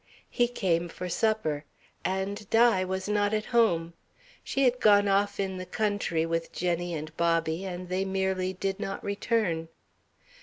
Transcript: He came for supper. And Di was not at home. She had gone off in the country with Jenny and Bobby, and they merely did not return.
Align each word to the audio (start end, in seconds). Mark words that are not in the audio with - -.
He 0.31 0.47
came 0.47 0.89
for 0.89 1.07
supper. 1.09 1.63
And 2.03 2.49
Di 2.49 2.83
was 2.83 3.07
not 3.07 3.35
at 3.35 3.45
home. 3.53 3.93
She 4.43 4.63
had 4.63 4.79
gone 4.79 5.07
off 5.07 5.39
in 5.39 5.57
the 5.59 5.65
country 5.67 6.25
with 6.25 6.51
Jenny 6.51 6.95
and 6.95 7.15
Bobby, 7.17 7.65
and 7.65 7.87
they 7.87 8.03
merely 8.03 8.53
did 8.53 8.79
not 8.79 9.03
return. 9.03 9.67